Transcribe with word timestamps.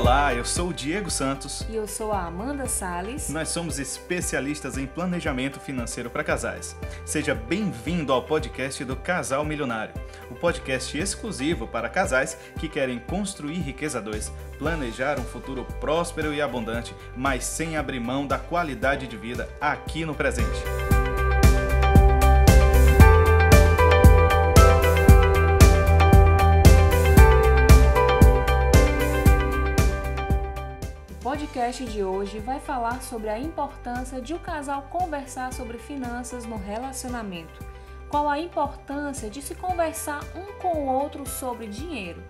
Olá, 0.00 0.32
eu 0.32 0.46
sou 0.46 0.70
o 0.70 0.72
Diego 0.72 1.10
Santos. 1.10 1.62
E 1.68 1.76
eu 1.76 1.86
sou 1.86 2.10
a 2.10 2.24
Amanda 2.24 2.66
Sales. 2.66 3.28
Nós 3.28 3.50
somos 3.50 3.78
especialistas 3.78 4.78
em 4.78 4.86
planejamento 4.86 5.60
financeiro 5.60 6.08
para 6.08 6.24
casais. 6.24 6.74
Seja 7.04 7.34
bem-vindo 7.34 8.10
ao 8.10 8.22
podcast 8.22 8.82
do 8.82 8.96
Casal 8.96 9.44
Milionário, 9.44 9.92
o 10.30 10.34
podcast 10.34 10.96
exclusivo 10.96 11.68
para 11.68 11.90
casais 11.90 12.34
que 12.58 12.66
querem 12.66 12.98
construir 12.98 13.58
riqueza 13.58 14.00
2, 14.00 14.32
planejar 14.58 15.20
um 15.20 15.24
futuro 15.24 15.66
próspero 15.78 16.32
e 16.32 16.40
abundante, 16.40 16.96
mas 17.14 17.44
sem 17.44 17.76
abrir 17.76 18.00
mão 18.00 18.26
da 18.26 18.38
qualidade 18.38 19.06
de 19.06 19.18
vida 19.18 19.50
aqui 19.60 20.06
no 20.06 20.14
presente. 20.14 20.89
Podcast 31.20 31.84
de 31.84 32.02
hoje 32.02 32.38
vai 32.38 32.58
falar 32.58 33.02
sobre 33.02 33.28
a 33.28 33.38
importância 33.38 34.22
de 34.22 34.32
o 34.32 34.36
um 34.36 34.38
casal 34.38 34.88
conversar 34.90 35.52
sobre 35.52 35.76
finanças 35.76 36.46
no 36.46 36.56
relacionamento. 36.56 37.62
Qual 38.08 38.26
a 38.26 38.38
importância 38.38 39.28
de 39.28 39.42
se 39.42 39.54
conversar 39.54 40.20
um 40.34 40.58
com 40.58 40.78
o 40.78 40.86
outro 40.86 41.28
sobre 41.28 41.66
dinheiro? 41.66 42.22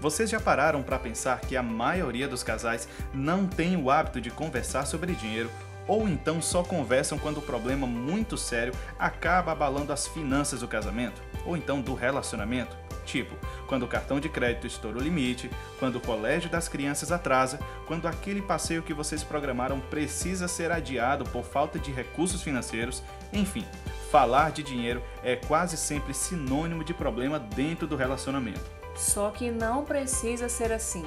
Vocês 0.00 0.30
já 0.30 0.40
pararam 0.40 0.82
para 0.82 0.98
pensar 0.98 1.38
que 1.40 1.54
a 1.54 1.62
maioria 1.62 2.26
dos 2.26 2.42
casais 2.42 2.88
não 3.12 3.46
tem 3.46 3.76
o 3.76 3.90
hábito 3.90 4.22
de 4.22 4.30
conversar 4.30 4.86
sobre 4.86 5.12
dinheiro 5.14 5.50
ou 5.86 6.08
então 6.08 6.40
só 6.40 6.62
conversam 6.62 7.18
quando 7.18 7.38
o 7.38 7.42
problema 7.42 7.86
muito 7.86 8.36
sério 8.36 8.74
acaba 8.98 9.52
abalando 9.52 9.92
as 9.92 10.06
finanças 10.06 10.60
do 10.60 10.68
casamento 10.68 11.22
ou 11.44 11.56
então 11.56 11.80
do 11.80 11.94
relacionamento? 11.94 12.76
Tipo, 13.04 13.36
quando 13.66 13.84
o 13.84 13.88
cartão 13.88 14.18
de 14.18 14.28
crédito 14.28 14.66
estoura 14.66 14.98
o 14.98 15.02
limite, 15.02 15.50
quando 15.78 15.96
o 15.96 16.00
colégio 16.00 16.48
das 16.48 16.68
crianças 16.68 17.12
atrasa, 17.12 17.60
quando 17.86 18.08
aquele 18.08 18.40
passeio 18.40 18.82
que 18.82 18.94
vocês 18.94 19.22
programaram 19.22 19.78
precisa 19.78 20.48
ser 20.48 20.72
adiado 20.72 21.24
por 21.24 21.44
falta 21.44 21.78
de 21.78 21.92
recursos 21.92 22.42
financeiros, 22.42 23.02
enfim, 23.32 23.64
falar 24.10 24.52
de 24.52 24.62
dinheiro 24.62 25.02
é 25.22 25.36
quase 25.36 25.76
sempre 25.76 26.14
sinônimo 26.14 26.82
de 26.82 26.94
problema 26.94 27.38
dentro 27.38 27.86
do 27.86 27.96
relacionamento. 27.96 28.70
Só 28.96 29.30
que 29.30 29.50
não 29.50 29.84
precisa 29.84 30.48
ser 30.48 30.72
assim. 30.72 31.04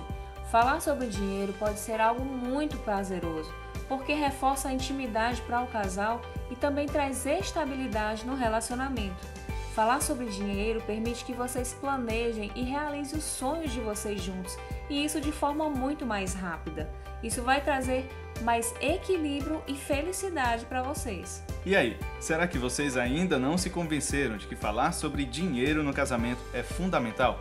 Falar 0.51 0.81
sobre 0.81 1.07
dinheiro 1.07 1.53
pode 1.59 1.79
ser 1.79 1.99
algo 1.99 2.23
muito 2.23 2.77
prazeroso, 2.77 3.53
porque 3.87 4.13
reforça 4.13 4.69
a 4.69 4.73
intimidade 4.73 5.41
para 5.41 5.61
o 5.61 5.67
casal 5.67 6.21
e 6.51 6.55
também 6.55 6.87
traz 6.87 7.25
estabilidade 7.25 8.25
no 8.25 8.35
relacionamento. 8.35 9.25
Falar 9.73 10.01
sobre 10.01 10.25
dinheiro 10.25 10.81
permite 10.87 11.23
que 11.23 11.33
vocês 11.33 11.75
planejem 11.79 12.51
e 12.55 12.63
realizem 12.63 13.19
os 13.19 13.23
sonhos 13.23 13.71
de 13.71 13.79
vocês 13.79 14.19
juntos, 14.21 14.57
e 14.89 15.05
isso 15.05 15.21
de 15.21 15.31
forma 15.31 15.69
muito 15.69 16.03
mais 16.03 16.33
rápida. 16.33 16.89
Isso 17.21 17.43
vai 17.43 17.61
trazer 17.61 18.09
mais 18.41 18.73
equilíbrio 18.81 19.61
e 19.67 19.75
felicidade 19.75 20.65
para 20.65 20.81
vocês. 20.81 21.43
E 21.63 21.75
aí, 21.75 21.97
será 22.19 22.47
que 22.47 22.57
vocês 22.57 22.97
ainda 22.97 23.37
não 23.37 23.57
se 23.57 23.69
convenceram 23.69 24.37
de 24.37 24.47
que 24.47 24.55
falar 24.55 24.93
sobre 24.93 25.25
dinheiro 25.25 25.83
no 25.83 25.93
casamento 25.93 26.41
é 26.53 26.63
fundamental? 26.63 27.39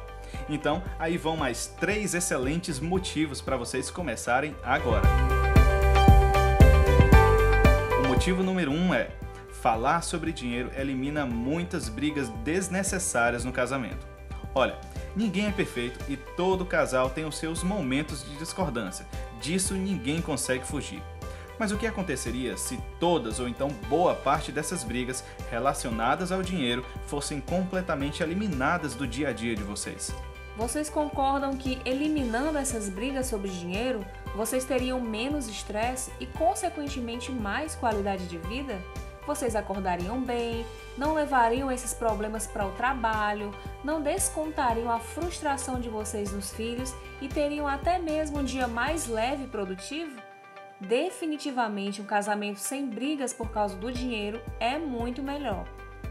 Então, 0.49 0.83
aí 0.99 1.17
vão 1.17 1.37
mais 1.37 1.67
três 1.67 2.15
excelentes 2.15 2.81
motivos 2.81 3.41
para 3.41 3.57
vocês 3.57 3.91
começarem 3.91 4.55
agora. 4.63 5.46
Motivo 8.17 8.43
número 8.43 8.73
um 8.73 8.95
é 8.95 9.11
falar 9.61 10.01
sobre 10.01 10.33
dinheiro 10.33 10.71
elimina 10.75 11.27
muitas 11.27 11.91
brigas 11.91 12.31
desnecessárias 12.43 13.45
no 13.45 13.53
casamento. 13.53 14.07
Olha, 14.55 14.75
ninguém 15.15 15.49
é 15.49 15.53
perfeito 15.53 16.03
e 16.11 16.17
todo 16.17 16.65
casal 16.65 17.11
tem 17.11 17.27
os 17.27 17.37
seus 17.37 17.63
momentos 17.63 18.25
de 18.25 18.35
discordância. 18.39 19.07
Disso 19.39 19.75
ninguém 19.75 20.23
consegue 20.23 20.65
fugir. 20.65 21.03
Mas 21.59 21.73
o 21.73 21.77
que 21.77 21.87
aconteceria 21.87 22.57
se 22.57 22.79
todas 22.99 23.39
ou 23.39 23.47
então 23.47 23.69
boa 23.87 24.15
parte 24.15 24.51
dessas 24.51 24.83
brigas 24.83 25.23
relacionadas 25.51 26.33
ao 26.33 26.43
dinheiro 26.43 26.87
fossem 27.07 27.39
completamente 27.39 28.23
eliminadas 28.23 28.95
do 28.95 29.07
dia 29.07 29.29
a 29.29 29.33
dia 29.33 29.55
de 29.55 29.63
vocês? 29.63 30.11
Vocês 30.57 30.89
concordam 30.89 31.57
que 31.57 31.81
eliminando 31.85 32.57
essas 32.57 32.89
brigas 32.89 33.27
sobre 33.27 33.51
dinheiro, 33.51 34.05
vocês 34.35 34.65
teriam 34.65 35.01
menos 35.01 35.49
estresse 35.49 36.11
e, 36.19 36.27
consequentemente, 36.27 37.31
mais 37.31 37.75
qualidade 37.75 38.27
de 38.27 38.39
vida? 38.39 38.81
vocês 39.27 39.57
acordariam 39.57 40.23
bem, 40.23 40.65
não 40.97 41.13
levariam 41.13 41.71
esses 41.71 41.93
problemas 41.93 42.47
para 42.47 42.67
o 42.67 42.73
trabalho, 42.73 43.53
não 43.83 44.01
descontariam 44.01 44.91
a 44.91 45.01
frustração 45.01 45.81
de 45.81 45.89
vocês 45.89 46.33
nos 46.33 46.53
filhos 46.53 46.95
e 47.21 47.29
teriam 47.29 47.67
até 47.67 47.99
mesmo 47.99 48.39
um 48.39 48.45
dia 48.45 48.69
mais 48.69 49.09
leve 49.09 49.45
e 49.45 49.49
produtivo? 49.49 50.17
Definitivamente, 50.81 52.01
um 52.01 52.05
casamento 52.05 52.61
sem 52.61 52.87
brigas 52.87 53.33
por 53.33 53.51
causa 53.51 53.75
do 53.77 53.91
dinheiro 53.91 54.41
é 54.61 54.79
muito 54.79 55.23
melhor. 55.23 55.67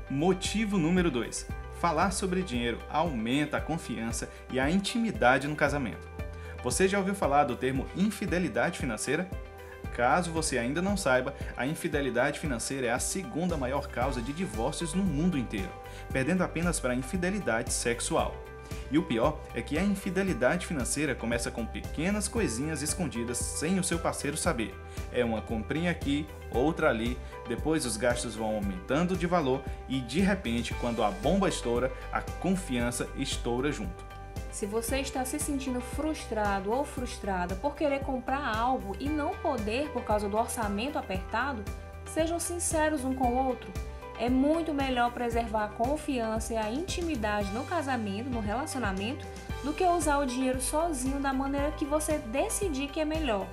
Motivo 0.10 0.78
número 0.78 1.10
2: 1.10 1.48
falar 1.76 2.12
sobre 2.12 2.42
dinheiro 2.42 2.80
aumenta 2.90 3.58
a 3.58 3.62
confiança 3.62 4.30
e 4.52 4.60
a 4.60 4.70
intimidade 4.70 5.48
no 5.48 5.56
casamento. 5.56 6.08
Você 6.64 6.88
já 6.88 6.98
ouviu 6.98 7.14
falar 7.14 7.44
do 7.44 7.56
termo 7.56 7.86
infidelidade 7.96 8.80
financeira? 8.80 9.30
Caso 9.96 10.32
você 10.32 10.58
ainda 10.58 10.82
não 10.82 10.98
saiba, 10.98 11.34
a 11.56 11.66
infidelidade 11.66 12.40
financeira 12.40 12.88
é 12.88 12.90
a 12.92 13.00
segunda 13.00 13.56
maior 13.56 13.88
causa 13.88 14.22
de 14.22 14.34
divórcios 14.34 14.94
no 14.94 15.04
mundo 15.04 15.38
inteiro, 15.38 15.72
perdendo 16.12 16.44
apenas 16.44 16.80
para 16.80 16.92
a 16.92 16.96
infidelidade 16.96 17.72
sexual. 17.72 18.36
E 18.96 18.98
o 18.98 19.04
pior 19.04 19.38
é 19.54 19.62
que 19.62 19.78
a 19.78 19.84
infidelidade 19.84 20.66
financeira 20.66 21.14
começa 21.14 21.52
com 21.52 21.66
pequenas 21.66 22.30
coisinhas 22.30 22.82
escondidas 22.82 23.38
sem 23.38 23.78
o 23.78 23.84
seu 23.84 24.00
parceiro 24.00 24.38
saber. 24.38 24.74
É 25.12 25.26
uma 25.26 25.42
comprinha 25.42 25.92
aqui, 25.92 26.26
outra 26.50 26.92
ali, 26.92 27.18
depois 27.46 27.86
os 27.86 27.98
gastos 27.98 28.36
vão 28.36 28.56
aumentando 28.56 29.18
de 29.18 29.28
valor 29.28 29.62
e 29.90 30.00
de 30.00 30.22
repente, 30.22 30.74
quando 30.76 31.04
a 31.04 31.12
bomba 31.12 31.50
estoura, 31.50 31.92
a 32.10 32.22
confiança 32.22 33.06
estoura 33.18 33.70
junto. 33.70 34.06
Se 34.50 34.66
você 34.66 35.00
está 35.00 35.26
se 35.26 35.40
sentindo 35.40 35.82
frustrado 35.82 36.72
ou 36.72 36.86
frustrada 36.86 37.54
por 37.54 37.76
querer 37.76 38.00
comprar 38.00 38.56
algo 38.56 38.96
e 38.98 39.10
não 39.10 39.36
poder 39.36 39.90
por 39.90 40.06
causa 40.06 40.30
do 40.30 40.38
orçamento 40.38 40.98
apertado, 40.98 41.62
sejam 42.06 42.40
sinceros 42.40 43.04
um 43.04 43.14
com 43.14 43.28
o 43.28 43.46
outro. 43.46 43.70
É 44.18 44.30
muito 44.30 44.74
melhor 44.74 45.12
preservar 45.12 45.66
a 45.66 45.70
confiança 45.70 46.54
e 46.54 46.58
a 46.58 46.72
intimidade 46.72 47.52
no 47.52 47.66
casamento, 47.66 48.30
no 48.30 48.40
relacionamento, 48.40 49.26
do 49.64 49.74
que 49.74 49.84
usar 49.84 50.20
o 50.20 50.26
dinheiro 50.26 50.62
sozinho 50.62 51.20
da 51.20 51.34
maneira 51.34 51.72
que 51.72 51.86
você 51.86 52.18
decidir 52.18 52.88
que 52.88 53.00
é 53.00 53.06
melhor. 53.06 53.48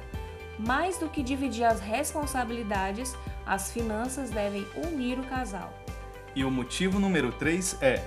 Mais 0.58 0.98
do 0.98 1.08
que 1.08 1.22
dividir 1.22 1.64
as 1.64 1.80
responsabilidades, 1.80 3.16
as 3.44 3.72
finanças 3.72 4.30
devem 4.30 4.66
unir 4.76 5.18
o 5.18 5.24
casal. 5.24 5.72
E 6.34 6.44
o 6.44 6.50
motivo 6.50 7.00
número 7.00 7.32
3 7.32 7.78
é 7.82 8.04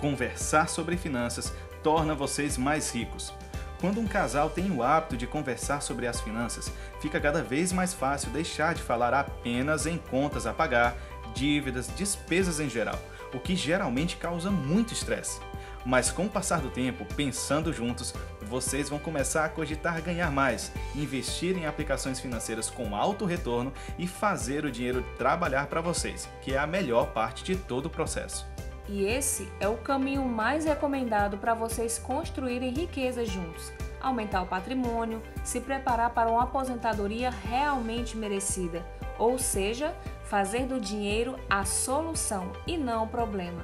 conversar 0.00 0.68
sobre 0.68 0.96
finanças 0.96 1.52
torna 1.82 2.14
vocês 2.14 2.56
mais 2.56 2.90
ricos. 2.92 3.32
Quando 3.80 4.00
um 4.00 4.06
casal 4.06 4.48
tem 4.48 4.70
o 4.70 4.80
hábito 4.80 5.16
de 5.16 5.26
conversar 5.26 5.82
sobre 5.82 6.06
as 6.06 6.20
finanças, 6.20 6.72
fica 7.00 7.20
cada 7.20 7.42
vez 7.42 7.72
mais 7.72 7.92
fácil 7.92 8.30
deixar 8.30 8.74
de 8.74 8.82
falar 8.82 9.12
apenas 9.12 9.86
em 9.86 9.98
contas 9.98 10.46
a 10.46 10.52
pagar, 10.52 10.96
dívidas, 11.34 11.90
despesas 11.96 12.60
em 12.60 12.68
geral, 12.68 12.98
o 13.34 13.38
que 13.38 13.56
geralmente 13.56 14.16
causa 14.16 14.50
muito 14.50 14.92
estresse. 14.92 15.40
Mas 15.84 16.10
com 16.10 16.26
o 16.26 16.30
passar 16.30 16.60
do 16.60 16.70
tempo, 16.70 17.04
pensando 17.16 17.72
juntos, 17.72 18.14
vocês 18.42 18.88
vão 18.88 18.98
começar 18.98 19.44
a 19.44 19.48
cogitar 19.48 20.00
ganhar 20.00 20.30
mais, 20.30 20.70
investir 20.94 21.56
em 21.56 21.66
aplicações 21.66 22.20
financeiras 22.20 22.70
com 22.70 22.94
alto 22.94 23.24
retorno 23.24 23.72
e 23.98 24.06
fazer 24.06 24.64
o 24.64 24.70
dinheiro 24.70 25.04
trabalhar 25.18 25.66
para 25.66 25.80
vocês, 25.80 26.28
que 26.40 26.54
é 26.54 26.58
a 26.58 26.66
melhor 26.66 27.12
parte 27.12 27.42
de 27.42 27.56
todo 27.56 27.86
o 27.86 27.90
processo. 27.90 28.46
E 28.88 29.04
esse 29.04 29.48
é 29.60 29.68
o 29.68 29.76
caminho 29.76 30.24
mais 30.24 30.64
recomendado 30.64 31.38
para 31.38 31.54
vocês 31.54 31.98
construírem 31.98 32.72
riqueza 32.72 33.24
juntos, 33.24 33.72
aumentar 34.00 34.42
o 34.42 34.46
patrimônio, 34.46 35.22
se 35.44 35.60
preparar 35.60 36.10
para 36.10 36.30
uma 36.30 36.42
aposentadoria 36.42 37.30
realmente 37.30 38.16
merecida, 38.16 38.84
ou 39.22 39.38
seja, 39.38 39.94
fazer 40.24 40.66
do 40.66 40.80
dinheiro 40.80 41.36
a 41.48 41.64
solução 41.64 42.52
e 42.66 42.76
não 42.76 43.04
o 43.04 43.06
problema. 43.06 43.62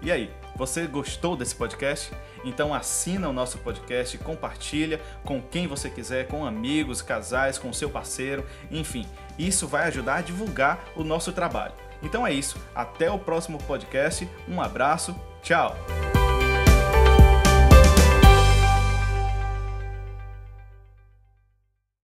E 0.00 0.12
aí, 0.12 0.30
você 0.54 0.86
gostou 0.86 1.36
desse 1.36 1.56
podcast? 1.56 2.12
Então 2.44 2.72
assina 2.72 3.28
o 3.28 3.32
nosso 3.32 3.58
podcast, 3.58 4.16
compartilha 4.18 5.00
com 5.24 5.42
quem 5.42 5.66
você 5.66 5.90
quiser, 5.90 6.28
com 6.28 6.46
amigos, 6.46 7.02
casais, 7.02 7.58
com 7.58 7.72
seu 7.72 7.90
parceiro, 7.90 8.46
enfim, 8.70 9.04
isso 9.36 9.66
vai 9.66 9.88
ajudar 9.88 10.16
a 10.16 10.22
divulgar 10.22 10.84
o 10.94 11.02
nosso 11.02 11.32
trabalho. 11.32 11.74
Então 12.00 12.24
é 12.24 12.32
isso, 12.32 12.56
até 12.72 13.10
o 13.10 13.18
próximo 13.18 13.58
podcast, 13.58 14.28
um 14.48 14.60
abraço, 14.60 15.16
tchau! 15.42 15.76